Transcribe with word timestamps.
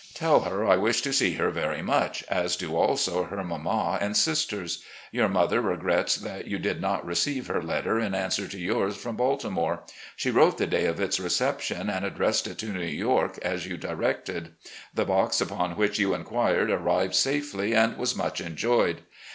Tell 0.15 0.39
her 0.39 0.65
I 0.67 0.77
wish 0.77 1.03
to 1.03 1.13
see 1.13 1.33
her 1.35 1.51
very 1.51 1.83
much, 1.83 2.23
as 2.27 2.55
do 2.55 2.75
also 2.75 3.25
her 3.25 3.43
mama 3.43 3.99
and 4.01 4.17
sisters. 4.17 4.83
Your 5.11 5.29
mother 5.29 5.61
regrets 5.61 6.15
that 6.15 6.47
you 6.47 6.57
did 6.57 6.81
not 6.81 7.05
receive 7.05 7.45
her 7.45 7.61
letter 7.61 7.99
in 7.99 8.15
answer 8.15 8.47
to 8.47 8.57
yours 8.57 8.95
from 8.97 9.15
Baltimore. 9.15 9.83
She 10.15 10.31
wrote 10.31 10.57
the 10.57 10.65
day 10.65 10.87
of 10.87 10.99
its 10.99 11.19
reception, 11.19 11.87
and 11.87 12.03
addressed 12.03 12.47
it 12.47 12.57
to 12.57 12.73
New 12.73 12.81
York, 12.83 13.37
as 13.43 13.67
you 13.67 13.77
directed. 13.77 14.55
The 14.91 15.05
box 15.05 15.39
about 15.39 15.77
which 15.77 15.99
you 15.99 16.15
inquired 16.15 16.71
arrived 16.71 17.13
safely 17.13 17.75
and 17.75 17.95
was 17.95 18.15
much 18.15 18.41
enjoyed. 18.41 19.01